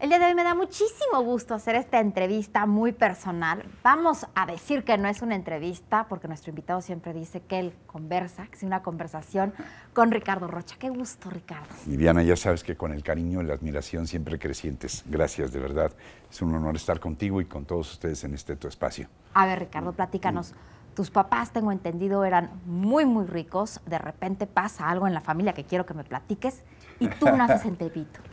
El 0.00 0.08
día 0.08 0.18
de 0.18 0.24
hoy 0.24 0.34
me 0.34 0.44
da 0.44 0.54
muchísimo 0.54 1.22
gusto 1.22 1.52
hacer 1.52 1.74
esta 1.74 2.00
entrevista 2.00 2.64
muy 2.64 2.92
personal. 2.92 3.66
Vamos 3.84 4.26
a 4.34 4.46
decir 4.46 4.82
que 4.82 4.96
no 4.96 5.08
es 5.08 5.20
una 5.20 5.34
entrevista, 5.34 6.06
porque 6.08 6.26
nuestro 6.26 6.48
invitado 6.48 6.80
siempre 6.80 7.12
dice 7.12 7.42
que 7.42 7.58
él 7.58 7.74
conversa, 7.86 8.46
que 8.46 8.56
es 8.56 8.62
una 8.62 8.82
conversación 8.82 9.52
con 9.92 10.10
Ricardo 10.10 10.46
Rocha. 10.46 10.76
Qué 10.78 10.88
gusto, 10.88 11.28
Ricardo. 11.28 11.68
Viviana, 11.84 12.22
ya 12.22 12.34
sabes 12.34 12.64
que 12.64 12.78
con 12.78 12.94
el 12.94 13.02
cariño 13.02 13.42
y 13.42 13.44
la 13.44 13.52
admiración 13.52 14.06
siempre 14.06 14.38
crecientes. 14.38 15.04
Gracias, 15.04 15.52
de 15.52 15.60
verdad. 15.60 15.92
Es 16.30 16.40
un 16.40 16.54
honor 16.54 16.76
estar 16.76 16.98
contigo 16.98 17.42
y 17.42 17.44
con 17.44 17.66
todos 17.66 17.92
ustedes 17.92 18.24
en 18.24 18.32
este 18.32 18.56
tu 18.56 18.68
espacio. 18.68 19.06
A 19.34 19.44
ver, 19.44 19.58
Ricardo, 19.58 19.92
platícanos. 19.92 20.54
Tus 20.94 21.10
papás, 21.10 21.52
tengo 21.52 21.72
entendido, 21.72 22.24
eran 22.24 22.50
muy, 22.64 23.04
muy 23.04 23.26
ricos. 23.26 23.82
De 23.84 23.98
repente 23.98 24.46
pasa 24.46 24.88
algo 24.88 25.06
en 25.06 25.12
la 25.12 25.20
familia 25.20 25.52
que 25.52 25.64
quiero 25.64 25.84
que 25.84 25.92
me 25.92 26.04
platiques 26.04 26.62
y 26.98 27.08
tú 27.08 27.26
naces 27.26 27.66
en 27.66 27.76
Tepito. 27.76 28.20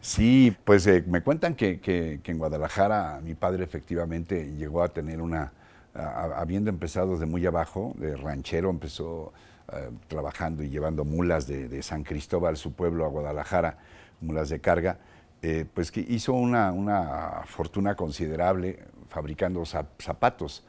Sí, 0.00 0.56
pues 0.64 0.86
eh, 0.86 1.04
me 1.06 1.20
cuentan 1.22 1.54
que, 1.54 2.20
en 2.24 2.38
Guadalajara 2.38 3.20
mi 3.22 3.34
padre 3.34 3.64
efectivamente 3.64 4.54
llegó 4.56 4.82
a 4.82 4.88
tener 4.88 5.20
una, 5.20 5.52
habiendo 5.94 6.70
empezado 6.70 7.18
de 7.18 7.26
muy 7.26 7.44
abajo, 7.44 7.92
de 7.98 8.16
ranchero, 8.16 8.70
empezó 8.70 9.34
eh, 9.72 9.90
trabajando 10.08 10.62
y 10.62 10.70
llevando 10.70 11.04
mulas 11.04 11.46
de, 11.46 11.82
San 11.82 12.02
Cristóbal, 12.02 12.56
su 12.56 12.72
pueblo, 12.72 13.04
a 13.04 13.08
Guadalajara, 13.08 13.76
mulas 14.22 14.48
de 14.48 14.60
carga, 14.60 14.98
eh, 15.42 15.66
pues 15.72 15.92
que 15.92 16.00
hizo 16.00 16.32
una, 16.32 16.72
una, 16.72 17.42
fortuna 17.44 17.94
considerable 17.94 18.78
fabricando 19.08 19.64
zapatos. 19.66 20.64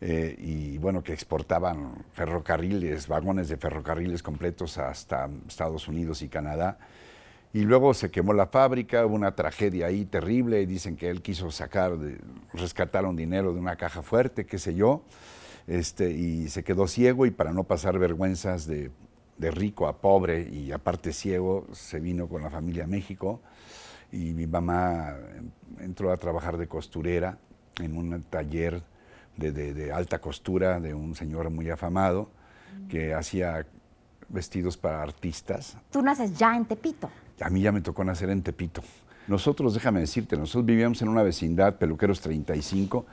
y 0.00 0.78
bueno, 0.78 1.02
que 1.02 1.12
exportaban 1.12 2.04
ferrocarriles, 2.12 3.08
vagones 3.08 3.48
de 3.48 3.56
ferrocarriles 3.56 4.22
completos 4.22 4.78
hasta 4.78 5.28
Estados 5.48 5.88
Unidos 5.88 6.22
y 6.22 6.28
Canadá. 6.28 6.78
Y 7.52 7.62
luego 7.62 7.94
se 7.94 8.10
quemó 8.10 8.34
la 8.34 8.46
fábrica, 8.46 9.06
hubo 9.06 9.14
una 9.14 9.34
tragedia 9.34 9.86
ahí 9.86 10.04
terrible, 10.04 10.64
dicen 10.66 10.96
que 10.96 11.08
él 11.08 11.22
quiso 11.22 11.50
sacar, 11.50 11.96
rescatar 12.52 13.06
un 13.06 13.16
dinero 13.16 13.54
de 13.54 13.60
una 13.60 13.76
caja 13.76 14.02
fuerte, 14.02 14.44
qué 14.44 14.58
sé 14.58 14.74
yo, 14.74 15.02
este, 15.66 16.10
y 16.10 16.48
se 16.48 16.62
quedó 16.62 16.86
ciego 16.86 17.24
y 17.24 17.30
para 17.30 17.52
no 17.52 17.64
pasar 17.64 17.98
vergüenzas 17.98 18.66
de, 18.66 18.90
rico 19.38 19.86
a 19.86 19.98
pobre 20.00 20.48
y 20.50 20.72
aparte 20.72 21.12
ciego, 21.12 21.66
se 21.72 22.00
vino 22.00 22.28
con 22.28 22.42
la 22.42 22.50
familia 22.50 22.84
a 22.84 22.86
México 22.88 23.40
y 24.10 24.32
mi 24.34 24.46
mamá 24.46 25.16
entró 25.78 26.10
a 26.10 26.16
trabajar 26.16 26.58
de 26.58 26.66
costurera 26.66 27.38
en 27.80 27.96
un 27.96 28.22
taller 28.24 28.82
de, 29.36 29.52
de 29.52 29.92
alta 29.92 30.18
costura 30.20 30.80
de 30.80 30.92
un 30.92 31.14
señor 31.14 31.50
muy 31.50 31.70
afamado 31.70 32.30
que 32.88 33.14
hacía 33.14 33.64
vestidos 34.28 34.76
para 34.76 35.02
artistas. 35.02 35.76
Tú 35.90 36.02
naces 36.02 36.36
ya 36.36 36.56
en 36.56 36.64
Tepito. 36.64 37.08
A 37.40 37.50
mí 37.50 37.60
ya 37.60 37.72
me 37.72 37.80
tocó 37.80 38.04
nacer 38.04 38.30
en 38.30 38.42
Tepito. 38.42 38.82
Nosotros, 39.28 39.74
déjame 39.74 40.00
decirte, 40.00 40.36
nosotros 40.36 40.64
vivíamos 40.64 41.02
en 41.02 41.08
una 41.08 41.22
vecindad, 41.22 41.76
Peluqueros 41.76 42.20
35, 42.20 43.04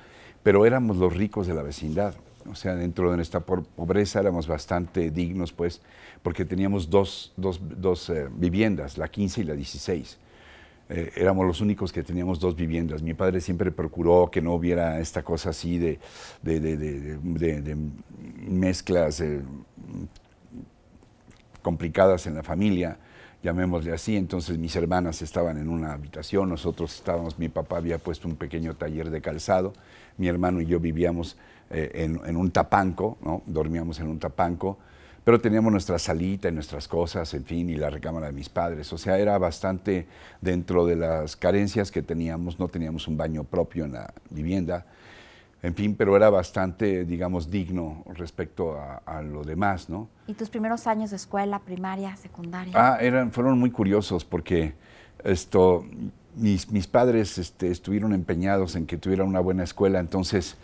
pero 0.42 0.66
éramos 0.66 0.98
los 0.98 1.14
ricos 1.14 1.45
de 1.48 1.54
la 1.54 1.62
vecindad. 1.62 2.16
O 2.50 2.56
sea, 2.56 2.76
dentro 2.76 3.09
de 3.09 3.17
nuestra 3.17 3.40
pobreza 3.42 4.20
éramos 4.20 4.48
bastante 4.48 5.12
dignos, 5.12 5.52
pues, 5.52 5.82
porque 6.23 6.45
teníamos 6.45 6.90
dos, 6.90 7.34
eh, 8.09 8.30
viviendas, 8.32 8.98
la 8.98 9.08
15 9.08 9.42
y 9.42 9.44
la 9.44 9.56
16. 9.56 10.17
Eh, 10.88 11.12
éramos 11.16 11.48
los 11.48 11.62
únicos 11.62 11.92
que 11.92 12.04
teníamos 12.04 12.39
dos 12.39 12.56
viviendas. 12.56 13.02
Mi 13.02 13.16
padre 13.16 13.42
siempre 13.42 13.72
procuró 13.72 14.30
que 14.32 14.42
no 14.42 14.54
hubiera 14.54 15.00
esta 15.00 15.23
cosa 15.23 15.50
así 15.50 15.80
de, 15.80 16.00
de 16.44 17.78
mezclas 18.48 19.20
eh, 19.20 19.42
complicadas 21.62 22.28
en 22.28 22.36
la 22.36 22.44
familia 22.44 23.00
llamémosle 23.46 23.94
así. 23.94 24.18
Entonces 24.18 24.58
mis 24.58 24.76
hermanas 24.76 25.22
estaban 25.22 25.58
en 25.60 25.70
una 25.70 25.94
habitación, 25.94 26.50
nosotros 26.50 26.96
estábamos, 26.96 27.38
mi 27.38 27.48
papá 27.48 27.78
había 27.78 28.00
puesto 28.00 28.28
un 28.28 28.36
pequeño 28.36 28.76
taller 28.76 29.12
de 29.12 29.22
calzado, 29.22 29.74
mi 30.18 30.28
hermano 30.28 30.62
y 30.62 30.66
yo 30.66 30.80
vivíamos 30.80 31.38
eh, 31.70 31.92
en, 31.94 32.36
un 32.36 32.50
tapanco, 32.50 33.18
dormíamos 33.46 34.00
en 34.00 34.08
un 34.08 34.18
tapanco, 34.18 34.80
pero 35.23 35.39
teníamos 35.39 35.72
nuestra 35.72 36.00
salita 36.00 36.50
y 36.50 36.52
nuestras 36.52 36.88
cosas, 36.88 37.32
en 37.34 37.45
fin, 37.45 37.70
y 37.70 37.76
la 37.76 37.89
recámara 37.89 38.28
de 38.28 38.34
mis 38.34 38.50
padres. 38.50 38.92
O 38.94 38.98
sea, 38.98 39.17
era 39.20 39.38
bastante 39.38 40.08
dentro 40.42 40.86
de 40.86 40.95
las 40.95 41.36
carencias 41.36 41.92
que 41.92 42.02
teníamos, 42.02 42.60
no 42.60 42.67
teníamos 42.67 43.08
un 43.08 43.16
baño 43.16 43.44
propio 43.44 43.86
en 43.86 43.94
la 43.94 44.14
vivienda 44.32 44.86
en 45.61 45.73
fin, 45.73 45.95
pero 45.95 46.16
era 46.16 46.30
bastante, 46.30 47.05
digamos, 47.05 47.49
digno 47.49 48.04
respecto 48.14 48.77
a, 48.77 49.21
lo 49.23 49.43
demás, 49.43 49.89
¿no? 49.89 50.10
¿Y 50.27 50.33
tus 50.36 50.49
primeros 50.49 50.86
años 50.86 51.10
de 51.10 51.16
escuela, 51.16 51.60
primaria, 51.60 52.16
secundaria? 52.17 52.73
Ah, 52.76 52.98
eran, 53.02 53.32
fueron 53.32 53.58
muy 53.58 53.71
curiosos 53.71 54.23
porque 54.26 54.76
esto, 55.23 55.83
mis, 56.36 56.70
mis 56.70 56.86
padres 56.86 57.39
este, 57.39 57.71
estuvieron 57.71 58.14
empeñados 58.14 58.76
en 58.76 58.86
que 58.86 58.98
tuviera 58.98 59.23
una 59.23 59.39
buena 59.39 59.64
escuela, 59.64 59.99
entonces 59.99 60.58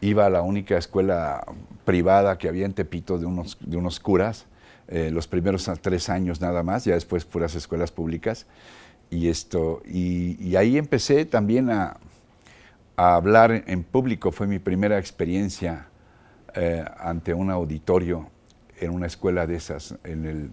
iba 0.00 0.26
a 0.26 0.30
la 0.30 0.42
única 0.42 0.76
escuela 0.76 1.44
privada 1.84 2.36
que 2.36 2.48
había 2.48 2.66
en 2.66 2.72
Tepito 2.72 3.18
de 3.18 3.26
unos, 3.26 3.56
de 3.60 3.76
unos 3.76 4.00
curas, 4.00 4.46
eh, 4.88 5.10
los 5.12 5.28
primeros 5.28 5.70
tres 5.80 6.08
años 6.08 6.40
nada 6.40 6.64
más, 6.64 6.84
ya 6.84 6.94
después 6.94 7.24
puras 7.24 7.54
escuelas 7.54 7.92
públicas. 7.92 8.46
Y, 9.10 9.28
esto, 9.28 9.82
y 9.84 10.54
ahí 10.54 10.78
empecé 10.78 11.24
también 11.24 11.68
a, 11.68 11.96
a 13.00 13.14
hablar 13.14 13.64
en 13.66 13.82
público 13.82 14.30
fue 14.30 14.46
mi 14.46 14.58
primera 14.58 14.98
experiencia 14.98 15.88
eh, 16.54 16.84
ante 16.98 17.32
un 17.32 17.50
auditorio 17.50 18.28
en 18.78 18.90
una 18.90 19.06
escuela 19.06 19.46
de 19.46 19.56
esas, 19.56 19.94
en 20.04 20.26
el 20.26 20.50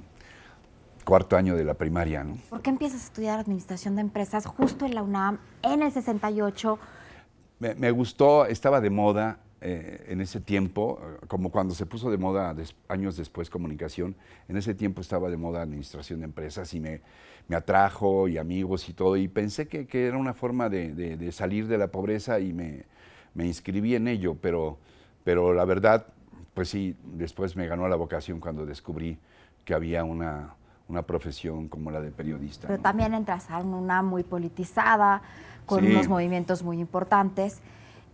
cuarto 1.03 1.35
año 1.35 1.57
de 1.57 1.65
la 1.65 1.73
primaria. 1.73 2.23
¿no? 2.23 2.37
¿Por 2.49 2.61
qué 2.61 2.69
empiezas 2.69 3.01
a 3.01 3.03
estudiar 3.03 3.39
administración 3.41 3.97
de 3.97 4.01
empresas 4.01 4.45
justo 4.45 4.85
en 4.85 4.95
la 4.95 5.03
UNAM, 5.03 5.39
en 5.61 5.81
el 5.81 5.91
68? 5.91 6.79
Me, 7.59 7.91
gustó, 7.91 8.45
estaba 8.45 8.79
de 8.79 8.91
moda 8.91 9.39
eh, 9.61 10.05
en 10.09 10.21
ese 10.21 10.39
tiempo, 10.39 10.99
como 11.27 11.49
cuando 11.49 11.73
se 11.73 11.85
puso 11.85 12.11
de 12.11 12.17
moda 12.17 12.55
años 12.87 13.17
después 13.17 13.49
comunicación, 13.49 14.15
en 14.47 14.57
ese 14.57 14.75
tiempo 14.75 15.01
estaba 15.01 15.29
de 15.29 15.37
moda 15.37 15.61
administración 15.61 16.19
de 16.19 16.25
empresas 16.25 16.73
y 16.73 16.79
me, 16.79 17.01
me 17.47 17.55
atrajo 17.55 18.27
y 18.27 18.37
amigos 18.37 18.89
y 18.89 18.93
todo, 18.93 19.15
y 19.17 19.27
pensé 19.27 19.67
que, 19.67 19.87
era 20.07 20.17
una 20.17 20.33
forma 20.33 20.69
de, 20.69 21.31
salir 21.31 21.67
de 21.67 21.77
la 21.77 21.87
pobreza 21.87 22.39
y 22.39 22.53
me, 22.53 22.85
inscribí 23.35 23.95
en 23.95 24.07
ello, 24.07 24.35
pero, 24.41 24.77
pero 25.23 25.53
la 25.53 25.65
verdad, 25.65 26.07
pues 26.53 26.69
sí, 26.69 26.95
después 27.03 27.55
me 27.55 27.67
ganó 27.67 27.87
la 27.87 27.95
vocación 27.95 28.39
cuando 28.39 28.65
descubrí 28.65 29.17
que 29.63 29.73
había 29.73 30.03
una, 30.03 30.55
profesión 31.05 31.67
como 31.67 31.91
la 31.91 32.01
de 32.01 32.11
periodista. 32.11 32.67
Pero 32.67 32.81
también 32.81 33.13
entras 33.13 33.49
a 33.49 33.59
una 33.59 34.01
muy 34.01 34.23
politizada, 34.23 35.21
con 35.65 35.85
unos 35.85 36.07
movimientos 36.07 36.63
muy 36.63 36.79
importantes, 36.79 37.59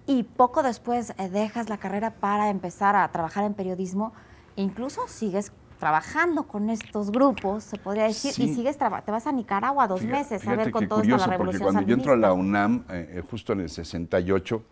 y 0.06 0.24
poco 0.24 0.64
después 0.64 1.14
eh, 1.18 1.30
dejas 1.30 1.69
la 1.69 1.78
carrera 1.78 2.12
para 2.12 2.50
empezar 2.50 2.96
a 2.96 3.08
trabajar 3.12 3.46
en 3.46 3.53
periodismo, 3.53 4.14
incluso 4.56 5.08
sigues 5.08 5.52
trabajando 5.80 6.44
con 6.44 6.69
estos 6.69 7.12
grupos, 7.12 7.64
se 7.66 7.78
podría 7.78 8.06
decir, 8.06 8.31
y 8.38 8.53
sigues 8.53 8.78
te 8.78 9.12
vas 9.12 9.28
a 9.28 9.31
Nicaragua 9.31 9.88
dos 9.88 10.02
meses 10.03 10.47
a 10.47 10.56
ver 10.56 10.72
con 10.72 10.88
todo 10.88 11.02
esto 11.02 11.18
la 11.18 11.28
revolución 11.28 11.59
porque 11.59 11.74
cuando 11.74 11.81
yo 11.81 11.96
entro 11.96 12.14
a 12.14 12.16
la 12.16 12.31
UNAM, 12.31 12.86
eh, 12.90 13.16
eh, 13.16 13.24
justo 13.30 13.52
en 13.52 13.62
el 13.62 13.69
68, 13.69 14.64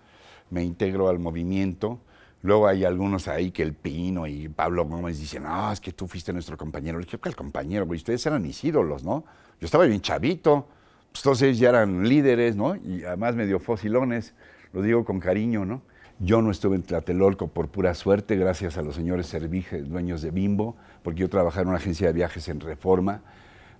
me 0.51 0.63
integro 0.63 1.09
al 1.09 1.19
movimiento. 1.19 1.99
Luego 2.43 2.67
hay 2.67 2.85
algunos 2.85 3.27
ahí 3.27 3.51
que 3.51 3.61
el 3.61 3.73
Pino 3.73 4.25
y 4.25 4.47
Pablo 4.47 4.85
Gómez 4.85 5.19
dicen, 5.19 5.43
no, 5.43 5.71
es 5.71 5.79
que 5.79 5.91
tú 5.91 6.07
fuiste 6.07 6.33
nuestro 6.33 6.57
compañero. 6.57 6.97
Le 6.97 7.05
dije, 7.05 7.19
¿qué 7.19 7.29
el 7.29 7.35
compañero? 7.35 7.85
Güey, 7.85 7.97
ustedes 7.97 8.25
eran 8.25 8.41
mis 8.41 8.63
ídolos, 8.63 9.03
¿no? 9.03 9.25
Yo 9.59 9.65
estaba 9.65 9.85
bien 9.85 10.01
chavito, 10.01 10.67
pues 11.11 11.23
entonces 11.23 11.59
ya 11.59 11.69
eran 11.69 12.07
líderes, 12.07 12.55
¿no? 12.55 12.75
Y 12.75 13.03
además 13.03 13.35
medio 13.35 13.59
fosilones, 13.59 14.33
lo 14.73 14.81
digo 14.81 15.05
con 15.05 15.19
cariño, 15.19 15.65
¿no? 15.65 15.81
Yo 16.19 16.41
no 16.43 16.51
estuve 16.51 16.75
en 16.75 16.83
Tlatelolco 16.83 17.47
por 17.47 17.69
pura 17.69 17.95
suerte, 17.95 18.35
gracias 18.35 18.77
a 18.77 18.83
los 18.83 18.93
señores 18.93 19.25
Servige, 19.25 19.81
dueños 19.81 20.21
de 20.21 20.29
Bimbo, 20.29 20.75
porque 21.01 21.21
yo 21.21 21.29
trabajaba 21.29 21.63
en 21.63 21.69
una 21.69 21.77
agencia 21.77 22.07
de 22.07 22.13
viajes 22.13 22.47
en 22.47 22.59
Reforma. 22.59 23.21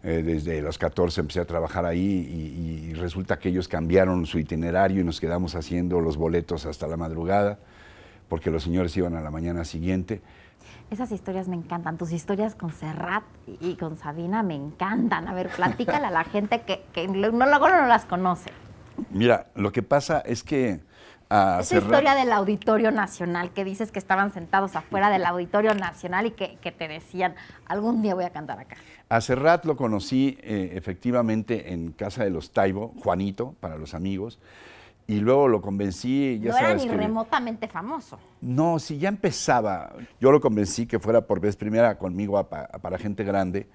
Eh, 0.03 0.24
desde 0.24 0.59
los 0.63 0.79
14 0.79 1.22
empecé 1.22 1.40
a 1.40 1.46
trabajar 1.46 1.85
ahí 1.85 2.02
y, 2.90 2.94
resulta 2.96 3.38
que 3.38 3.50
ellos 3.50 3.68
cambiaron 3.68 4.26
su 4.26 4.40
itinerario 4.40 5.02
y 5.02 5.03
nos 5.03 5.20
quedamos 5.20 5.53
haciendo 5.53 6.02
los 6.02 6.17
boletos 6.17 6.66
hasta 6.66 6.88
la 6.88 6.97
madrugada, 6.97 7.59
porque 8.28 8.49
los 8.49 8.64
señores 8.64 8.97
iban 8.97 9.16
a 9.16 9.22
la 9.22 9.29
mañana 9.29 9.64
siguiente. 9.64 10.22
Esas 10.90 11.11
historias 11.11 11.47
me 11.47 11.55
encantan. 11.55 11.97
Tus 11.97 12.11
historias 12.11 12.55
con 12.55 12.72
Serrat 12.72 13.23
y 13.47 13.76
con 13.76 13.97
Sabina 13.97 14.44
me 14.44 14.55
encantan. 14.55 15.28
A 15.28 15.34
ver, 15.34 15.49
platícale 15.49 16.08
a 16.08 16.11
la 16.11 16.23
gente 16.23 16.61
que, 16.61 17.08
no 17.08 17.46
las 17.46 18.05
conoce. 18.05 18.52
Mira, 19.09 19.48
lo 19.56 19.72
que 19.72 19.84
pasa 19.84 20.20
es 20.20 20.44
que 20.44 20.82
esa 21.32 21.78
historia 21.78 22.14
del 22.14 22.32
Auditorio 22.34 22.92
Nacional, 22.92 23.52
que 23.53 23.64
dices 23.64 23.92
que 23.92 24.00
estaban 24.00 24.34
sentados 24.34 24.76
afuera 24.76 25.09
del 25.09 25.26
Auditorio 25.26 25.74
Nacional 25.74 26.26
y 26.26 26.32
que, 26.32 26.72
te 26.72 26.88
decían, 26.88 27.36
algún 27.68 28.02
día 28.02 28.16
voy 28.16 28.26
a 28.26 28.32
cantar 28.32 28.59
acá. 28.59 28.76
A 29.08 29.22
Serrat 29.22 29.64
lo 29.66 29.78
conocí 29.78 30.38
eh, 30.42 30.72
efectivamente 30.74 31.72
en 31.72 31.94
casa 31.94 32.26
de 32.26 32.32
los 32.32 32.52
Taibo, 32.52 32.94
Juanito, 33.02 33.56
para 33.62 33.78
los 33.78 33.94
amigos, 33.94 34.40
y 35.08 35.20
luego 35.20 35.47
lo 35.47 35.62
convencí. 35.62 36.40
Ya 36.42 36.52
no 36.52 36.58
era 36.58 36.74
ni 36.74 36.88
remotamente 36.90 37.68
famoso. 37.68 38.20
No, 38.42 38.78
si 38.80 38.97
ya 38.97 39.09
empezaba. 39.09 39.94
Yo 40.20 40.32
lo 40.32 40.42
convencí 40.42 40.86
que 40.86 41.00
fuera 41.00 41.22
por 41.22 41.40
vez 41.40 41.56
primera 41.56 41.97
conmigo 41.97 42.42
para 42.47 42.97
gente 42.97 43.24
grande 43.24 43.68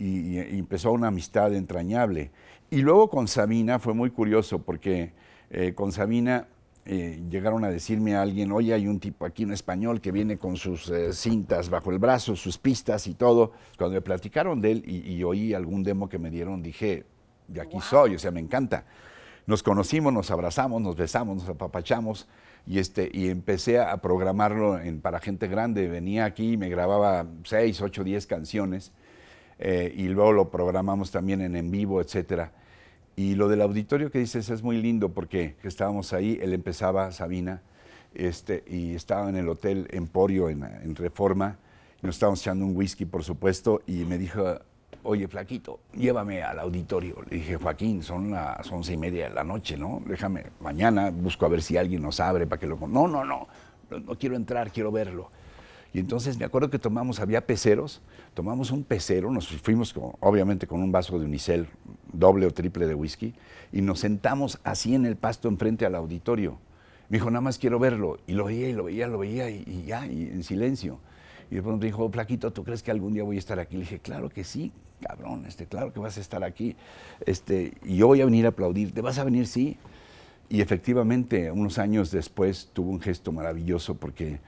y, 0.00 0.38
empezó 0.58 0.92
una 0.92 1.08
amistad 1.08 1.54
entrañable. 1.54 2.30
Y 2.70 2.78
luego 2.78 3.10
con 3.10 3.28
Sabina 3.28 3.78
fue 3.78 3.94
muy 3.94 4.10
curioso 4.10 4.60
porque 4.60 5.12
eh, 5.50 5.74
con 5.74 5.92
Sabina 5.92 6.48
eh, 6.86 7.22
llegaron 7.28 7.64
a 7.64 7.68
decirme 7.68 8.14
a 8.14 8.22
alguien, 8.22 8.50
oye, 8.52 8.72
hay 8.72 8.86
un 8.86 8.98
tipo 8.98 9.26
aquí 9.26 9.42
en 9.42 9.52
español 9.52 10.00
que 10.00 10.12
viene 10.12 10.38
con 10.38 10.56
sus 10.56 10.88
eh, 10.88 11.12
cintas 11.12 11.68
bajo 11.68 11.90
el 11.90 11.98
brazo, 11.98 12.34
sus 12.34 12.56
pistas 12.56 13.06
y 13.06 13.14
todo. 13.14 13.52
Cuando 13.76 13.94
me 13.94 14.00
platicaron 14.00 14.60
de 14.60 14.72
él 14.72 14.84
y, 14.86 15.22
oí 15.22 15.52
algún 15.52 15.82
demo 15.82 16.08
que 16.08 16.18
me 16.18 16.30
dieron, 16.30 16.62
dije, 16.62 17.04
de 17.48 17.60
aquí 17.60 17.78
soy, 17.80 18.14
o 18.14 18.18
sea, 18.18 18.30
me 18.30 18.40
encanta. 18.40 18.84
Nos 19.46 19.62
conocimos, 19.62 20.12
nos 20.12 20.30
abrazamos, 20.30 20.80
nos 20.80 20.96
besamos, 20.96 21.38
nos 21.38 21.48
apapachamos 21.48 22.28
y, 22.66 22.78
este, 22.78 23.10
y 23.12 23.28
empecé 23.28 23.80
a 23.80 23.96
programarlo 23.98 24.78
en, 24.78 25.00
para 25.00 25.18
gente 25.18 25.48
grande. 25.48 25.88
Venía 25.88 26.24
aquí 26.24 26.52
y 26.52 26.56
me 26.56 26.68
grababa 26.68 27.26
seis, 27.44 27.82
ocho, 27.82 28.04
diez 28.04 28.26
canciones 28.26 28.92
eh, 29.60 29.92
y 29.94 30.08
luego 30.08 30.32
lo 30.32 30.50
programamos 30.50 31.10
también 31.10 31.42
en 31.42 31.54
en 31.54 31.70
vivo, 31.70 32.00
etcétera. 32.00 32.52
Y 33.14 33.34
lo 33.34 33.48
del 33.48 33.60
auditorio 33.60 34.10
que 34.10 34.18
dices 34.18 34.48
es 34.48 34.62
muy 34.62 34.80
lindo 34.80 35.10
porque 35.10 35.56
estábamos 35.62 36.12
ahí, 36.12 36.38
él 36.42 36.54
empezaba, 36.54 37.12
Sabina, 37.12 37.60
este, 38.14 38.64
y 38.66 38.94
estaba 38.94 39.28
en 39.28 39.36
el 39.36 39.48
Hotel 39.48 39.86
Emporio 39.90 40.48
en, 40.48 40.64
en 40.64 40.96
Reforma, 40.96 41.58
nos 42.00 42.16
estábamos 42.16 42.40
echando 42.40 42.64
un 42.64 42.74
whisky, 42.74 43.04
por 43.04 43.22
supuesto, 43.22 43.82
y 43.86 44.04
me 44.06 44.16
dijo, 44.16 44.42
oye, 45.02 45.28
flaquito, 45.28 45.80
llévame 45.94 46.42
al 46.42 46.58
auditorio. 46.60 47.16
Le 47.28 47.36
dije, 47.36 47.56
Joaquín, 47.56 48.02
son 48.02 48.30
las 48.30 48.70
once 48.72 48.94
y 48.94 48.96
media 48.96 49.28
de 49.28 49.34
la 49.34 49.44
noche, 49.44 49.76
¿no? 49.76 50.02
Déjame, 50.06 50.46
mañana 50.60 51.10
busco 51.10 51.44
a 51.44 51.50
ver 51.50 51.62
si 51.62 51.76
alguien 51.76 52.02
nos 52.02 52.20
abre 52.20 52.46
para 52.46 52.58
que 52.58 52.66
lo... 52.66 52.76
No, 52.86 53.06
no, 53.06 53.24
no, 53.24 53.48
no 53.90 54.18
quiero 54.18 54.36
entrar, 54.36 54.70
quiero 54.70 54.90
verlo. 54.90 55.30
Y 55.92 55.98
entonces 55.98 56.38
me 56.38 56.44
acuerdo 56.44 56.70
que 56.70 56.78
tomamos, 56.78 57.18
había 57.18 57.46
peceros, 57.46 58.00
tomamos 58.34 58.70
un 58.70 58.84
pecero, 58.84 59.30
nos 59.30 59.48
fuimos 59.48 59.94
obviamente 60.20 60.66
con 60.66 60.82
un 60.82 60.92
vaso 60.92 61.18
de 61.18 61.24
unicel, 61.24 61.68
doble 62.12 62.46
o 62.46 62.52
triple 62.52 62.86
de 62.86 62.94
whisky, 62.94 63.34
y 63.72 63.82
nos 63.82 64.00
sentamos 64.00 64.60
así 64.62 64.94
en 64.94 65.04
el 65.04 65.16
pasto 65.16 65.48
enfrente 65.48 65.84
al 65.86 65.96
auditorio. 65.96 66.58
Me 67.08 67.18
dijo, 67.18 67.28
nada 67.28 67.40
más 67.40 67.58
quiero 67.58 67.80
verlo. 67.80 68.18
Y 68.28 68.34
lo 68.34 68.44
veía 68.44 68.68
y 68.68 68.72
lo 68.72 68.84
veía, 68.84 69.08
lo 69.08 69.18
veía 69.18 69.50
y, 69.50 69.84
ya, 69.84 70.06
y 70.06 70.28
en 70.28 70.44
silencio. 70.44 71.00
Y 71.50 71.56
de 71.56 71.62
pronto 71.62 71.84
dijo, 71.84 72.08
Flaquito, 72.08 72.52
¿tú 72.52 72.62
crees 72.62 72.84
que 72.84 72.92
algún 72.92 73.12
día 73.12 73.24
voy 73.24 73.34
a 73.34 73.40
estar 73.40 73.58
aquí? 73.58 73.74
Le 73.74 73.80
dije, 73.80 73.98
claro 73.98 74.28
que 74.28 74.44
sí, 74.44 74.70
cabrón, 75.00 75.44
este, 75.46 75.66
claro 75.66 75.92
que 75.92 75.98
vas 75.98 76.16
a 76.18 76.20
estar 76.20 76.44
aquí. 76.44 76.76
Este, 77.26 77.74
y 77.84 77.96
yo 77.96 78.06
voy 78.06 78.20
a 78.20 78.24
venir 78.26 78.46
a 78.46 78.50
aplaudir. 78.50 78.92
¿Te 78.92 79.00
vas 79.00 79.18
a 79.18 79.24
venir? 79.24 79.48
Sí. 79.48 79.76
Y 80.48 80.60
efectivamente, 80.60 81.50
unos 81.50 81.78
años 81.78 82.12
después 82.12 82.70
tuvo 82.72 82.90
un 82.90 83.00
gesto 83.00 83.32
maravilloso 83.32 83.96
porque 83.96 84.38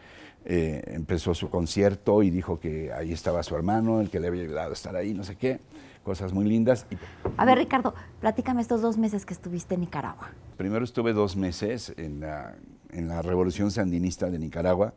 eh, 0.45 0.83
empezó 0.89 1.35
su 1.35 1.51
concierto 1.51 2.23
y 2.23 2.31
dijo 2.31 2.59
que 2.59 2.93
ahí 2.93 3.13
estaba 3.13 3.43
su 3.43 3.55
hermano, 3.55 4.01
el 4.01 4.11
que 4.11 4.19
le 4.19 4.29
había 4.29 4.43
ayudado 4.43 4.71
a 4.71 4.75
estar 4.75 4.97
ahí, 4.97 5.15
no 5.15 5.23
sé 5.23 5.37
qué, 5.37 5.61
cosas 6.03 6.33
muy 6.33 6.45
lindas. 6.45 6.87
A 7.37 7.45
ver, 7.45 7.59
Ricardo, 7.59 7.95
platícame 8.21 8.61
estos 8.61 8.83
dos 8.83 8.99
meses 8.99 9.25
que 9.25 9.35
estuviste 9.35 9.75
en 9.75 9.83
Nicaragua. 9.83 10.31
Primero 10.57 10.85
estuve 10.85 11.13
dos 11.13 11.37
meses 11.37 11.93
en 11.97 12.21
la, 12.21 12.57
en 12.91 13.09
la 13.09 13.23
Revolución 13.23 13.71
Sandinista 13.71 14.31
de 14.31 14.39
Nicaragua. 14.39 14.95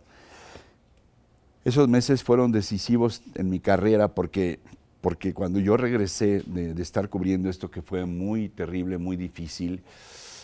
Esos 1.64 1.88
meses 1.88 2.24
fueron 2.24 2.52
decisivos 2.52 3.24
en 3.34 3.50
mi 3.50 3.60
carrera 3.60 4.10
porque, 4.10 4.60
porque 5.02 5.34
cuando 5.34 5.60
yo 5.60 5.78
regresé 5.78 6.44
de, 6.46 6.80
estar 6.82 7.10
cubriendo 7.10 7.50
esto 7.50 7.72
que 7.72 7.82
fue 7.82 8.06
muy 8.06 8.50
terrible, 8.50 8.98
muy 8.98 9.16
difícil, 9.16 9.82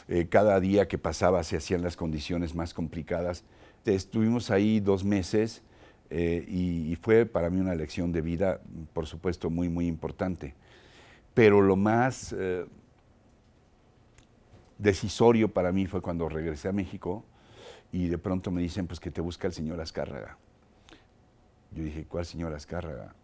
eh, 0.08 0.28
cada 0.30 0.60
día 0.60 0.88
que 0.88 0.98
pasaba 0.98 1.44
se 1.44 1.58
hacían 1.58 1.84
las 1.84 1.96
condiciones 1.96 2.56
más 2.56 2.74
complicadas 2.74 3.44
Estuvimos 3.86 4.52
ahí 4.52 4.80
dos 4.80 5.04
meses 5.04 5.64
eh, 6.10 6.46
y, 6.48 6.96
fue 6.98 7.26
para 7.26 7.50
mí 7.50 7.60
una 7.60 7.74
lección 7.74 8.12
de 8.12 8.22
vida, 8.22 8.60
por 8.94 9.08
supuesto, 9.08 9.50
muy, 9.50 9.70
muy 9.70 9.88
importante. 9.88 10.54
Pero 11.34 11.62
lo 11.62 11.76
más 11.76 12.36
eh, 12.38 12.66
decisorio 14.78 15.48
para 15.48 15.72
mí 15.72 15.88
fue 15.88 16.02
cuando 16.02 16.28
regresé 16.28 16.68
a 16.68 16.74
México 16.74 17.24
y 17.92 18.08
de 18.08 18.18
pronto 18.18 18.52
me 18.52 18.62
dicen, 18.62 18.88
pues 18.88 19.00
que 19.00 19.10
te 19.10 19.22
busca 19.22 19.48
el 19.48 19.54
señor 19.54 19.80
Azcárraga. 19.80 20.38
Yo 21.72 21.84
dije, 21.84 22.06
¿cuál 22.06 22.26
señor 22.26 22.54
Azcárraga? 22.54 23.16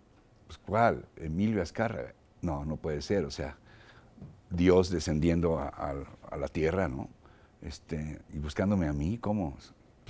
Pues 0.48 0.58
¿cuál? 0.58 1.06
Emilio 1.18 1.62
Azcárraga. 1.62 2.14
No, 2.42 2.64
no 2.64 2.78
puede 2.78 3.02
ser, 3.02 3.26
o 3.26 3.32
sea, 3.32 3.58
Dios 4.50 4.90
descendiendo 4.90 5.60
a, 5.60 5.68
a 5.68 6.38
la 6.38 6.48
tierra, 6.48 6.88
¿no? 6.88 7.10
Este, 7.62 8.20
y 8.34 8.40
buscándome 8.40 8.88
a 8.88 8.94
mí, 8.94 9.18
¿cómo? 9.18 9.58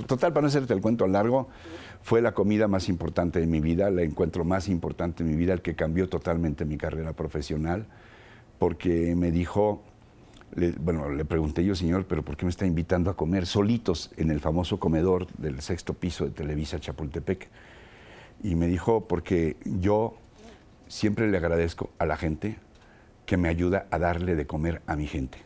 Total, 0.05 0.31
para 0.31 0.43
no 0.43 0.47
hacerte 0.47 0.73
el 0.73 0.81
cuento 0.81 1.07
largo, 1.07 1.47
fue 2.03 2.21
la 2.21 2.33
comida 2.33 2.67
más 2.67 2.87
importante 2.87 3.39
de 3.39 3.47
mi 3.47 3.59
vida, 3.59 3.87
el 3.87 3.99
encuentro 3.99 4.43
más 4.43 4.67
importante 4.69 5.23
de 5.23 5.29
mi 5.29 5.35
vida, 5.35 5.53
el 5.53 5.61
que 5.61 5.75
cambió 5.75 6.07
totalmente 6.07 6.65
mi 6.65 6.77
carrera 6.77 7.13
profesional, 7.13 7.87
porque 8.59 9.15
me 9.15 9.31
dijo, 9.31 9.81
bueno, 10.79 11.09
le 11.09 11.25
pregunté 11.25 11.63
yo, 11.65 11.75
señor, 11.75 12.05
pero 12.05 12.23
¿por 12.23 12.37
qué 12.37 12.45
me 12.45 12.51
está 12.51 12.65
invitando 12.65 13.09
a 13.09 13.15
comer 13.15 13.45
solitos 13.47 14.11
en 14.17 14.29
el 14.29 14.39
famoso 14.39 14.79
comedor 14.79 15.27
del 15.33 15.61
sexto 15.61 15.93
piso 15.93 16.25
de 16.25 16.31
Televisa 16.31 16.79
Chapultepec? 16.79 17.49
Y 18.43 18.55
me 18.55 18.67
dijo, 18.67 19.07
porque 19.07 19.57
yo 19.65 20.15
siempre 20.87 21.27
le 21.29 21.37
agradezco 21.37 21.89
a 21.97 22.05
la 22.05 22.17
gente 22.17 22.57
que 23.25 23.35
me 23.35 23.49
ayuda 23.49 23.87
a 23.91 23.97
darle 23.97 24.35
de 24.35 24.45
comer 24.45 24.81
a 24.85 24.95
mi 24.95 25.07
gente. 25.07 25.39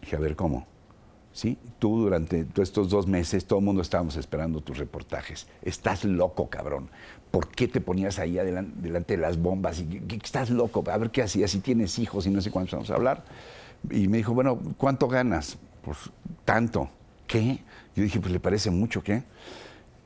Dije, 0.00 0.16
a 0.16 0.20
ver, 0.20 0.36
¿cómo? 0.36 0.66
¿Sí? 1.34 1.58
Tú 1.78 2.00
durante 2.00 2.46
estos 2.56 2.88
dos 2.88 3.06
meses, 3.06 3.44
todo 3.44 3.58
el 3.58 3.64
mundo 3.66 3.82
estábamos 3.82 4.16
esperando 4.16 4.62
tus 4.62 4.78
reportajes. 4.78 5.46
Estás 5.60 6.04
loco, 6.04 6.48
cabrón. 6.48 6.88
¿Por 7.30 7.48
qué 7.48 7.68
te 7.68 7.80
ponías 7.80 8.18
ahí 8.18 8.34
delante 8.34 9.16
de 9.16 9.20
las 9.20 9.36
bombas? 9.36 9.80
Y, 9.80 10.00
estás 10.22 10.48
loco, 10.48 10.82
a 10.90 10.96
ver 10.96 11.10
qué 11.10 11.22
hacías, 11.22 11.50
si 11.50 11.58
tienes 11.58 11.98
hijos 11.98 12.26
y 12.26 12.30
no 12.30 12.40
sé 12.40 12.50
cuántos 12.50 12.72
vamos 12.72 12.90
a 12.90 12.94
hablar. 12.94 13.24
Y 13.90 14.08
me 14.08 14.16
dijo, 14.16 14.32
bueno, 14.32 14.58
¿cuánto 14.78 15.08
ganas? 15.08 15.58
Pues 15.82 15.98
tanto. 16.46 16.88
¿Qué? 17.26 17.58
Yo 17.96 18.02
dije, 18.04 18.20
pues 18.20 18.32
le 18.32 18.40
parece 18.40 18.70
mucho, 18.70 19.02
¿qué? 19.02 19.24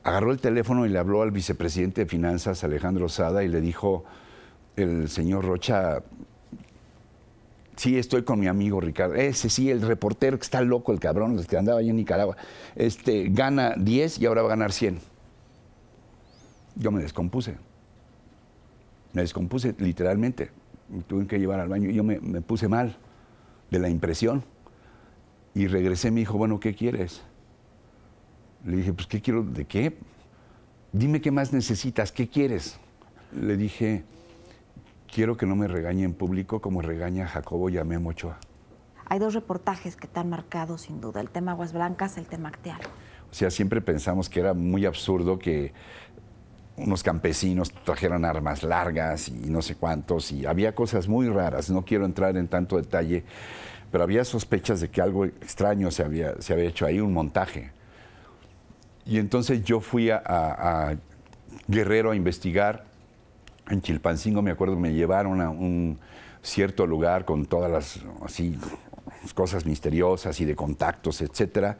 Agarró 0.03 0.31
el 0.31 0.39
teléfono 0.39 0.85
y 0.85 0.89
le 0.89 0.97
habló 0.97 1.21
al 1.21 1.31
vicepresidente 1.31 2.01
de 2.01 2.07
Finanzas, 2.07 2.63
Alejandro 2.63 3.07
Sada, 3.07 3.43
y 3.43 3.49
le 3.49 3.61
dijo, 3.61 4.03
el 4.75 5.09
señor 5.09 5.45
Rocha 5.45 6.01
Sí, 7.79 7.97
estoy 7.97 8.23
con 8.23 8.41
mi 8.41 8.47
amigo 8.47 8.81
Ricardo. 8.81 9.15
Ese 9.15 9.49
sí, 9.49 9.71
el 9.71 9.81
reportero 9.81 10.37
que 10.37 10.43
está 10.43 10.59
loco, 10.59 10.91
el 10.91 10.99
cabrón, 10.99 11.39
el 11.39 11.47
que 11.47 11.55
andaba 11.55 11.79
ahí 11.79 11.89
en 11.89 11.95
Nicaragua. 11.95 12.35
Este, 12.75 13.29
gana 13.29 13.73
10 13.77 14.19
y 14.19 14.25
ahora 14.25 14.41
va 14.41 14.47
a 14.47 14.49
ganar 14.49 14.73
100. 14.73 14.99
Yo 16.75 16.91
me 16.91 17.01
descompuse. 17.01 17.55
Me 19.13 19.21
descompuse 19.21 19.75
literalmente. 19.77 20.51
Me 20.89 21.03
tuve 21.03 21.25
que 21.25 21.39
llevar 21.39 21.61
al 21.61 21.69
baño. 21.69 21.89
Yo 21.89 22.03
me, 22.03 22.19
me 22.19 22.41
puse 22.41 22.67
mal 22.67 22.97
de 23.71 23.79
la 23.79 23.87
impresión. 23.87 24.43
Y 25.55 25.67
regresé, 25.67 26.11
me 26.11 26.19
dijo, 26.19 26.37
bueno, 26.37 26.59
¿qué 26.59 26.75
quieres? 26.75 27.21
Le 28.65 28.75
dije, 28.75 28.91
pues, 28.91 29.07
¿qué 29.07 29.21
quiero? 29.21 29.41
¿De 29.41 29.63
qué? 29.63 29.95
Dime 30.91 31.21
qué 31.21 31.31
más 31.31 31.53
necesitas, 31.53 32.11
¿qué 32.11 32.27
quieres? 32.27 32.77
Le 33.33 33.55
dije, 33.55 34.03
quiero 35.13 35.37
que 35.37 35.45
no 35.45 35.55
me 35.55 35.67
regañe 35.67 36.03
en 36.03 36.13
público 36.13 36.61
como 36.61 36.81
regaña 36.81 37.27
Jacobo 37.27 37.69
y 37.69 37.77
a 37.77 37.83
Memo 37.83 38.09
Ochoa. 38.09 38.37
Hay 39.05 39.19
dos 39.19 39.33
reportajes 39.33 39.95
que 39.95 40.07
te 40.07 40.19
han 40.19 40.29
marcado 40.29 40.77
sin 40.77 41.01
duda, 41.01 41.19
el 41.21 41.29
tema 41.29 41.51
Aguas 41.51 41.73
Blancas, 41.73 42.17
el 42.17 42.27
tema 42.27 42.49
Acteal. 42.49 42.79
O 43.31 43.33
sea, 43.33 43.49
siempre 43.49 43.81
pensamos 43.81 44.29
que 44.29 44.39
era 44.39 44.53
muy 44.53 44.85
absurdo 44.85 45.39
que 45.39 45.73
unos 46.77 47.03
campesinos 47.03 47.71
trajeran 47.83 48.23
armas 48.23 48.63
largas 48.63 49.27
y 49.27 49.49
no 49.49 49.61
sé 49.61 49.75
cuántos, 49.75 50.31
y 50.31 50.45
había 50.45 50.73
cosas 50.73 51.07
muy 51.07 51.27
raras, 51.27 51.69
no 51.69 51.83
quiero 51.83 52.05
entrar 52.05 52.37
en 52.37 52.47
tanto 52.47 52.77
detalle, 52.77 53.23
pero 53.91 54.03
había 54.03 54.23
sospechas 54.23 54.79
de 54.79 54.89
que 54.89 55.01
algo 55.01 55.25
extraño 55.25 55.91
se 55.91 56.03
había, 56.03 56.39
se 56.41 56.53
había 56.53 56.65
hecho 56.65 56.85
ahí, 56.85 56.99
un 56.99 57.13
montaje. 57.13 57.71
Y 59.05 59.17
entonces 59.17 59.63
yo 59.63 59.81
fui 59.81 60.11
a, 60.11 60.21
a 60.25 60.95
Guerrero 61.67 62.11
a 62.11 62.15
investigar 62.15 62.88
en 63.69 63.81
Chilpancingo 63.81 64.41
me 64.41 64.51
acuerdo 64.51 64.75
me 64.75 64.93
llevaron 64.93 65.41
a 65.41 65.49
un 65.49 65.99
cierto 66.41 66.87
lugar 66.87 67.25
con 67.25 67.45
todas 67.45 67.71
las 67.71 67.99
así 68.23 68.57
cosas 69.33 69.65
misteriosas 69.65 70.39
y 70.39 70.45
de 70.45 70.55
contactos, 70.55 71.21
etcétera, 71.21 71.77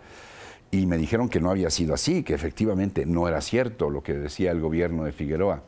y 0.72 0.86
me 0.86 0.98
dijeron 0.98 1.30
que 1.30 1.40
no 1.40 1.50
había 1.50 1.70
sido 1.70 1.94
así, 1.94 2.24
que 2.24 2.34
efectivamente 2.34 3.06
no 3.06 3.28
era 3.28 3.42
cierto 3.42 3.90
lo 3.90 4.04
que 4.04 4.14
decía 4.14 4.52
el 4.52 4.60
gobierno 4.60 5.04
de 5.04 5.12
Figueroa. 5.12 5.64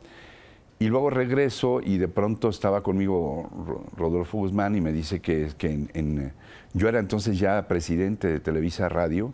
Y 0.78 0.88
luego 0.88 1.10
regreso 1.10 1.80
y 1.80 1.98
de 1.98 2.08
pronto 2.08 2.48
estaba 2.48 2.82
conmigo 2.82 3.88
Rodolfo 3.96 4.38
Guzmán 4.38 4.74
y 4.74 4.80
me 4.80 4.92
dice 4.92 5.20
que, 5.20 5.48
en, 5.60 6.32
yo 6.74 6.88
era 6.88 6.98
entonces 6.98 7.38
ya 7.38 7.68
presidente 7.68 8.26
de 8.28 8.40
Televisa 8.40 8.88
Radio 8.88 9.32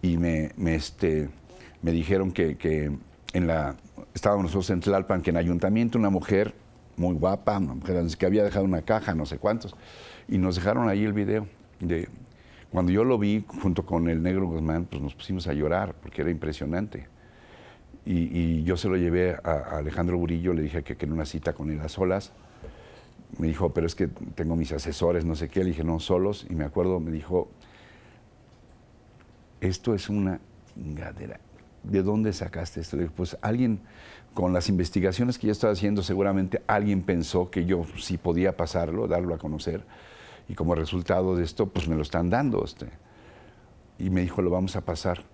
y 0.00 0.16
me, 0.16 0.52
este, 0.66 1.28
me 1.82 1.92
dijeron 1.92 2.32
que, 2.32 2.56
que 2.56 2.90
en 3.34 3.46
la 3.46 3.76
estábamos 4.16 4.44
nosotros 4.44 4.70
en 4.70 4.80
Tlalpan, 4.80 5.20
que 5.20 5.30
en 5.30 5.36
ayuntamiento 5.36 5.98
una 5.98 6.08
mujer 6.08 6.54
muy 6.96 7.14
guapa, 7.14 7.58
una 7.58 7.74
mujer 7.74 8.02
que 8.18 8.26
había 8.26 8.42
dejado 8.42 8.64
una 8.64 8.80
caja, 8.80 9.14
no 9.14 9.26
sé 9.26 9.38
cuántos, 9.38 9.76
y 10.26 10.38
nos 10.38 10.56
dejaron 10.56 10.88
ahí 10.88 11.04
el 11.04 11.12
video. 11.12 11.46
De, 11.80 12.08
cuando 12.70 12.90
yo 12.90 13.04
lo 13.04 13.18
vi 13.18 13.44
junto 13.46 13.84
con 13.84 14.08
el 14.08 14.22
negro 14.22 14.46
Guzmán, 14.46 14.86
pues 14.86 15.02
nos 15.02 15.14
pusimos 15.14 15.46
a 15.48 15.52
llorar 15.52 15.94
porque 16.00 16.22
era 16.22 16.30
impresionante. 16.30 17.08
Y, 18.06 18.62
yo 18.62 18.76
se 18.76 18.88
lo 18.88 18.96
llevé 18.96 19.36
a, 19.42 19.78
Alejandro 19.78 20.16
Burillo, 20.16 20.54
le 20.54 20.62
dije 20.62 20.82
que 20.82 20.96
quería 20.96 21.14
una 21.14 21.26
cita 21.26 21.52
con 21.52 21.70
él 21.70 21.80
a 21.80 21.88
solas, 21.88 22.32
me 23.38 23.48
dijo, 23.48 23.74
pero 23.74 23.86
es 23.86 23.94
que 23.94 24.06
tengo 24.06 24.56
mis 24.56 24.72
asesores, 24.72 25.24
no 25.24 25.34
sé 25.34 25.48
qué. 25.48 25.60
Le 25.60 25.70
dije, 25.70 25.84
no, 25.84 25.98
solos. 25.98 26.46
Y 26.48 26.54
me 26.54 26.64
acuerdo, 26.64 27.00
me 27.00 27.10
dijo, 27.10 27.50
esto 29.60 29.94
es 29.94 30.08
una 30.08 30.40
chingadera. 30.72 31.40
¿De 31.86 32.02
dónde 32.02 32.32
sacaste 32.32 32.80
esto? 32.80 32.96
Dije, 32.96 33.10
pues 33.14 33.36
alguien, 33.40 33.80
con 34.34 34.52
las 34.52 34.68
investigaciones 34.68 35.38
que 35.38 35.46
yo 35.46 35.52
estaba 35.52 35.72
haciendo, 35.72 36.02
seguramente 36.02 36.62
alguien 36.66 37.02
pensó 37.02 37.50
que 37.50 37.64
yo 37.64 37.84
sí 37.98 38.18
podía 38.18 38.56
pasarlo, 38.56 39.06
darlo 39.06 39.34
a 39.34 39.38
conocer. 39.38 39.84
Y 40.48 40.54
como 40.54 40.74
resultado 40.74 41.36
de 41.36 41.44
esto, 41.44 41.66
pues 41.66 41.88
me 41.88 41.96
lo 41.96 42.02
están 42.02 42.30
dando. 42.30 42.64
Este. 42.64 42.88
Y 43.98 44.10
me 44.10 44.20
dijo, 44.20 44.42
lo 44.42 44.50
vamos 44.50 44.76
a 44.76 44.82
pasar. 44.82 45.24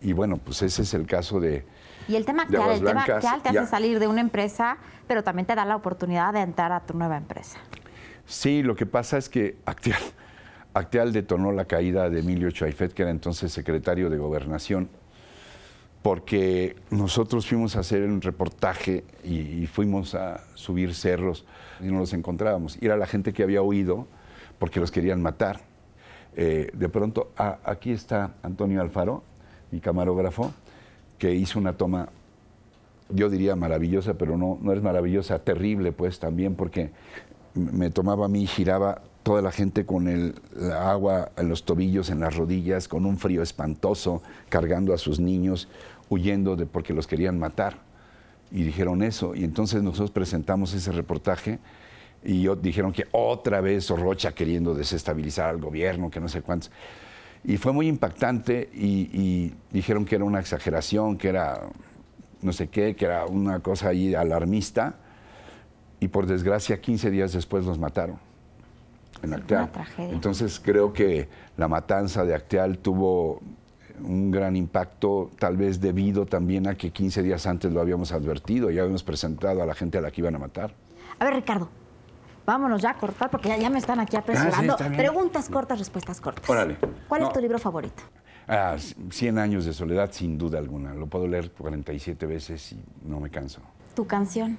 Y 0.00 0.12
bueno, 0.12 0.38
pues 0.38 0.62
ese 0.62 0.82
es 0.82 0.94
el 0.94 1.06
caso 1.06 1.40
de, 1.40 1.64
y 2.08 2.14
el 2.14 2.24
tema 2.24 2.44
actual, 2.44 2.70
el 2.70 2.84
tema 2.84 3.02
actual 3.02 3.42
te 3.42 3.48
hace 3.48 3.66
salir 3.66 3.98
de 3.98 4.06
una 4.06 4.20
empresa, 4.20 4.78
pero 5.08 5.24
también 5.24 5.46
te 5.46 5.54
da 5.54 5.64
la 5.64 5.76
oportunidad 5.76 6.32
de 6.32 6.40
entrar 6.40 6.72
a 6.72 6.80
tu 6.80 6.94
nueva 6.94 7.16
empresa. 7.16 7.58
Sí, 8.26 8.62
lo 8.62 8.76
que 8.76 8.86
pasa 8.86 9.18
es 9.18 9.28
que 9.28 9.56
Acteal, 9.66 10.00
Acteal 10.74 11.12
detonó 11.12 11.52
la 11.52 11.64
caída 11.64 12.08
de 12.08 12.20
Emilio 12.20 12.50
Chaifet, 12.50 12.92
que 12.92 13.02
era 13.02 13.10
entonces 13.10 13.52
secretario 13.52 14.08
de 14.08 14.18
Gobernación, 14.18 14.88
porque 16.06 16.76
nosotros 16.90 17.48
fuimos 17.48 17.74
a 17.74 17.80
hacer 17.80 18.04
un 18.04 18.22
reportaje 18.22 19.02
y, 19.24 19.66
fuimos 19.66 20.14
a 20.14 20.44
subir 20.54 20.94
cerros 20.94 21.44
y 21.80 21.86
no 21.86 21.98
los 21.98 22.12
encontrábamos. 22.12 22.78
Y 22.80 22.86
era 22.86 22.96
la 22.96 23.08
gente 23.08 23.32
que 23.32 23.42
había 23.42 23.60
huido 23.60 24.06
porque 24.60 24.78
los 24.78 24.92
querían 24.92 25.20
matar. 25.20 25.62
Eh, 26.36 26.70
de 26.72 26.88
pronto, 26.88 27.32
ah, 27.36 27.58
aquí 27.64 27.90
está 27.90 28.34
Antonio 28.44 28.80
Alfaro, 28.82 29.24
mi 29.72 29.80
camarógrafo, 29.80 30.52
que 31.18 31.34
hizo 31.34 31.58
una 31.58 31.72
toma, 31.72 32.10
yo 33.08 33.28
diría 33.28 33.56
maravillosa, 33.56 34.14
pero 34.14 34.38
no, 34.38 34.60
no 34.62 34.72
es 34.72 34.80
maravillosa, 34.80 35.40
terrible 35.40 35.90
pues 35.90 36.20
también, 36.20 36.54
porque 36.54 36.92
me 37.54 37.90
tomaba 37.90 38.26
a 38.26 38.28
mí 38.28 38.44
y 38.44 38.46
giraba 38.46 39.02
toda 39.26 39.42
la 39.42 39.50
gente 39.50 39.84
con 39.84 40.06
el, 40.06 40.36
agua 40.72 41.32
en 41.36 41.48
los 41.48 41.64
tobillos, 41.64 42.10
en 42.10 42.20
las 42.20 42.36
rodillas, 42.36 42.86
con 42.86 43.04
un 43.04 43.18
frío 43.18 43.42
espantoso, 43.42 44.22
cargando 44.48 44.94
a 44.94 44.98
sus 44.98 45.18
niños, 45.18 45.68
huyendo 46.08 46.54
de 46.54 46.64
porque 46.64 46.94
los 46.94 47.08
querían 47.08 47.36
matar. 47.36 47.78
Y 48.52 48.62
dijeron 48.62 49.02
eso. 49.02 49.34
Y 49.34 49.42
entonces 49.42 49.82
nosotros 49.82 50.12
presentamos 50.12 50.74
ese 50.74 50.92
reportaje 50.92 51.58
y 52.22 52.46
dijeron 52.62 52.92
que 52.92 53.08
otra 53.10 53.60
vez 53.60 53.90
Rocha 53.90 54.32
queriendo 54.32 54.76
desestabilizar 54.76 55.48
al 55.48 55.58
gobierno, 55.58 56.08
que 56.08 56.20
no 56.20 56.28
sé 56.28 56.42
cuántos. 56.42 56.70
Y 57.42 57.56
fue 57.56 57.72
muy 57.72 57.88
impactante 57.88 58.70
y, 58.72 59.52
dijeron 59.72 60.04
que 60.04 60.14
era 60.14 60.24
una 60.24 60.38
exageración, 60.38 61.18
que 61.18 61.30
era 61.30 61.62
no 62.42 62.52
sé 62.52 62.68
qué, 62.68 62.94
que 62.94 63.06
era 63.06 63.26
una 63.26 63.58
cosa 63.58 63.88
ahí 63.88 64.14
alarmista. 64.14 65.00
Y 65.98 66.06
por 66.06 66.26
desgracia, 66.26 66.80
15 66.80 67.10
días 67.10 67.32
después 67.32 67.64
los 67.64 67.80
mataron 67.80 68.24
en 69.26 69.34
Acteal. 69.34 69.70
Entonces 69.98 70.60
creo 70.62 70.92
que 70.92 71.28
la 71.56 71.68
matanza 71.68 72.24
de 72.24 72.34
Acteal 72.34 72.78
tuvo 72.78 73.40
un 74.02 74.30
gran 74.30 74.56
impacto, 74.56 75.30
tal 75.38 75.56
vez 75.56 75.80
debido 75.80 76.26
también 76.26 76.66
a 76.66 76.74
que 76.74 76.90
15 76.90 77.22
días 77.22 77.46
antes 77.46 77.72
lo 77.72 77.80
habíamos 77.80 78.12
advertido 78.12 78.70
y 78.70 78.78
habíamos 78.78 79.02
presentado 79.02 79.62
a 79.62 79.66
la 79.66 79.74
gente 79.74 79.98
a 79.98 80.00
la 80.00 80.10
que 80.10 80.20
iban 80.20 80.34
a 80.34 80.38
matar. 80.38 80.74
A 81.18 81.24
ver, 81.24 81.34
Ricardo, 81.34 81.68
Vámonos 82.46 82.80
ya 82.80 82.90
a 82.90 82.94
cortar 82.94 83.28
porque 83.28 83.48
ya, 83.60 83.68
me 83.68 83.78
están 83.78 83.98
aquí 83.98 84.16
ah, 84.16 84.20
apresurando. 84.20 84.76
Preguntas 84.76 85.48
cortas, 85.48 85.80
respuestas 85.80 86.20
cortas. 86.20 86.48
Órale. 86.48 86.76
¿Cuál 87.08 87.22
es 87.22 87.32
tu 87.32 87.40
libro 87.40 87.58
favorito? 87.58 88.04
Ah, 88.46 88.76
Cien 89.10 89.38
años 89.38 89.64
de 89.64 89.72
soledad, 89.72 90.12
sin 90.12 90.38
duda 90.38 90.58
alguna. 90.58 90.94
Lo 90.94 91.08
puedo 91.08 91.26
leer 91.26 91.50
47 91.50 92.24
veces 92.24 92.72
y 92.72 92.80
no 93.02 93.18
me 93.18 93.30
canso. 93.30 93.60
¿Tu 93.96 94.06
canción? 94.06 94.56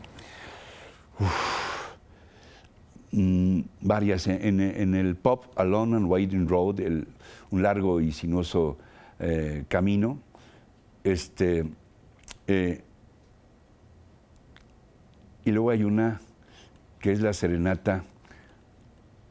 Mm, 3.11 3.61
varias. 3.81 4.27
En, 4.27 4.59
el 4.59 5.15
pop 5.15 5.45
Alone 5.55 5.95
and 5.95 6.05
Waiting 6.07 6.47
Road, 6.47 6.79
el, 6.79 7.07
un 7.51 7.61
largo 7.61 8.01
y 8.01 8.11
sinuoso 8.11 8.77
eh, 9.19 9.65
camino, 9.67 10.19
este, 11.03 11.65
eh, 12.47 12.83
y 15.45 15.51
luego 15.51 15.69
hay 15.69 15.83
una 15.83 16.19
que 16.99 17.11
es 17.11 17.21
la 17.21 17.31
serenata 17.31 18.03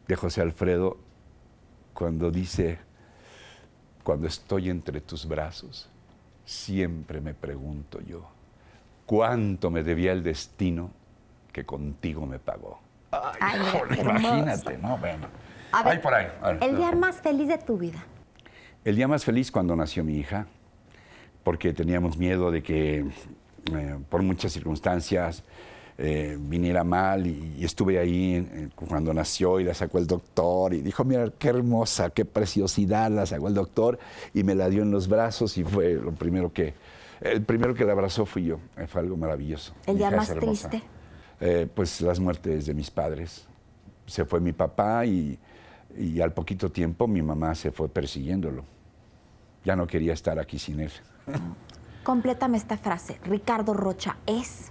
de 0.08 0.16
José 0.16 0.40
Alfredo 0.40 0.96
cuando 1.92 2.30
dice, 2.30 2.78
cuando 4.02 4.26
estoy 4.26 4.70
entre 4.70 5.00
tus 5.00 5.26
brazos, 5.26 5.90
siempre 6.44 7.20
me 7.20 7.34
pregunto 7.34 8.00
yo, 8.00 8.26
¿cuánto 9.04 9.70
me 9.70 9.82
debía 9.82 10.12
el 10.12 10.22
destino 10.22 10.90
que 11.52 11.66
contigo 11.66 12.24
me 12.24 12.38
pagó? 12.38 12.85
Ay, 13.40 13.60
imagínate, 14.00 14.78
¿no? 14.78 14.98
Bueno. 14.98 15.28
por 16.02 16.14
ahí. 16.14 16.26
el 16.60 16.76
día 16.76 16.92
más 16.92 17.20
feliz 17.20 17.48
de 17.48 17.58
tu 17.58 17.78
vida. 17.78 18.04
El 18.84 18.96
día 18.96 19.08
más 19.08 19.24
feliz 19.24 19.50
cuando 19.50 19.74
nació 19.74 20.04
mi 20.04 20.16
hija, 20.16 20.46
porque 21.42 21.72
teníamos 21.72 22.16
miedo 22.16 22.50
de 22.50 22.62
que 22.62 23.04
eh, 23.72 23.98
por 24.08 24.22
muchas 24.22 24.52
circunstancias 24.52 25.42
eh, 25.98 26.36
viniera 26.38 26.84
mal 26.84 27.26
y, 27.26 27.64
estuve 27.64 27.98
ahí 27.98 28.70
cuando 28.74 29.14
nació 29.14 29.60
y 29.60 29.64
la 29.64 29.72
sacó 29.72 29.98
el 29.98 30.06
doctor 30.06 30.74
y 30.74 30.82
dijo, 30.82 31.04
mira, 31.04 31.32
qué 31.38 31.48
hermosa, 31.48 32.10
qué 32.10 32.26
preciosidad, 32.26 33.10
la 33.10 33.24
sacó 33.24 33.48
el 33.48 33.54
doctor 33.54 33.98
y 34.34 34.44
me 34.44 34.54
la 34.54 34.68
dio 34.68 34.82
en 34.82 34.90
los 34.90 35.08
brazos 35.08 35.56
y 35.56 35.64
fue 35.64 35.94
lo 35.94 36.12
primero 36.12 36.52
que, 36.52 36.74
el 37.22 37.42
primero 37.42 37.74
que 37.74 37.84
la 37.84 37.92
abrazó 37.92 38.26
fui 38.26 38.44
yo, 38.44 38.58
eh, 38.76 38.86
fue 38.86 39.00
algo 39.00 39.16
maravilloso. 39.16 39.72
¿El 39.86 39.96
día 39.96 40.10
más 40.10 40.28
triste? 40.34 40.82
Eh, 41.40 41.68
pues 41.72 42.00
las 42.00 42.18
muertes 42.18 42.66
de 42.66 42.74
mis 42.74 42.90
padres. 42.90 43.46
Se 44.06 44.24
fue 44.24 44.40
mi 44.40 44.52
papá 44.52 45.04
y, 45.04 45.38
y 45.96 46.20
al 46.20 46.32
poquito 46.32 46.70
tiempo 46.70 47.06
mi 47.06 47.22
mamá 47.22 47.54
se 47.54 47.70
fue 47.70 47.88
persiguiéndolo. 47.88 48.64
Ya 49.64 49.76
no 49.76 49.86
quería 49.86 50.12
estar 50.12 50.38
aquí 50.38 50.58
sin 50.58 50.80
él. 50.80 50.92
Complétame 52.04 52.56
esta 52.56 52.76
frase. 52.76 53.18
Ricardo 53.24 53.74
Rocha 53.74 54.16
es 54.26 54.70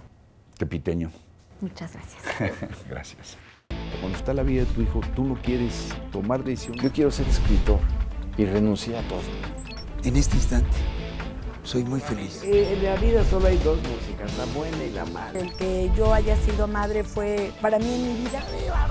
tepiteño. 0.56 1.10
Muchas 1.60 1.92
gracias. 1.92 2.22
gracias. 2.88 3.36
Cuando 4.00 4.16
está 4.16 4.32
la 4.34 4.42
vida 4.42 4.64
de 4.64 4.72
tu 4.72 4.82
hijo, 4.82 5.00
tú 5.14 5.24
no 5.24 5.34
quieres 5.42 5.94
tomar 6.10 6.42
decisiones. 6.44 6.82
Yo 6.82 6.92
quiero 6.92 7.10
ser 7.10 7.28
escritor 7.28 7.78
y 8.36 8.44
renunciar 8.44 9.04
a 9.04 9.08
todo. 9.08 9.20
En 10.02 10.16
este 10.16 10.36
instante, 10.36 10.76
soy 11.66 11.84
muy 11.84 12.00
feliz. 12.00 12.42
Eh, 12.44 12.74
en 12.74 12.84
la 12.84 12.96
vida 12.96 13.24
solo 13.24 13.48
hay 13.48 13.58
dos 13.58 13.78
músicas, 13.78 14.32
la 14.38 14.44
buena 14.56 14.84
y 14.84 14.90
la 14.90 15.04
mala. 15.06 15.38
El 15.38 15.52
que 15.54 15.90
yo 15.96 16.14
haya 16.14 16.36
sido 16.36 16.68
madre 16.68 17.02
fue 17.02 17.52
para 17.60 17.78
mí 17.78 17.92
en 17.92 18.02
mi 18.02 18.20
vida. 18.24 18.44
¡Viva 18.62 18.88